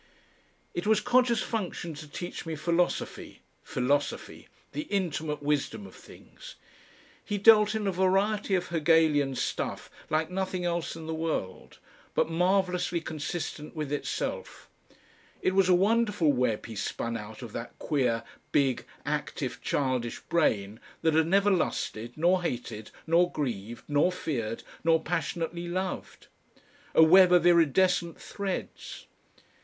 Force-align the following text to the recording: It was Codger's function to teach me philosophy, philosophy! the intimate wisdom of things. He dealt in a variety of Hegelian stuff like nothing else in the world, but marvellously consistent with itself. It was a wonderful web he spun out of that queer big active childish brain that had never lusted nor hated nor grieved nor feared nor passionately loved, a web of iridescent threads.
It 0.73 0.87
was 0.87 0.99
Codger's 0.99 1.43
function 1.43 1.93
to 1.93 2.07
teach 2.07 2.43
me 2.43 2.55
philosophy, 2.55 3.41
philosophy! 3.61 4.47
the 4.71 4.87
intimate 4.89 5.43
wisdom 5.43 5.85
of 5.85 5.93
things. 5.93 6.55
He 7.23 7.37
dealt 7.37 7.75
in 7.75 7.85
a 7.85 7.91
variety 7.91 8.55
of 8.55 8.69
Hegelian 8.69 9.35
stuff 9.35 9.91
like 10.09 10.31
nothing 10.31 10.65
else 10.65 10.95
in 10.95 11.05
the 11.05 11.13
world, 11.13 11.77
but 12.15 12.31
marvellously 12.31 12.99
consistent 12.99 13.75
with 13.75 13.91
itself. 13.91 14.67
It 15.39 15.53
was 15.53 15.69
a 15.69 15.75
wonderful 15.75 16.33
web 16.33 16.65
he 16.65 16.75
spun 16.75 17.15
out 17.15 17.43
of 17.43 17.53
that 17.53 17.77
queer 17.77 18.23
big 18.51 18.85
active 19.05 19.61
childish 19.61 20.19
brain 20.21 20.79
that 21.03 21.13
had 21.13 21.27
never 21.27 21.51
lusted 21.51 22.13
nor 22.17 22.41
hated 22.41 22.89
nor 23.05 23.31
grieved 23.31 23.83
nor 23.87 24.11
feared 24.11 24.63
nor 24.83 24.99
passionately 24.99 25.67
loved, 25.67 26.25
a 26.95 27.03
web 27.03 27.31
of 27.31 27.45
iridescent 27.45 28.19
threads. 28.19 29.05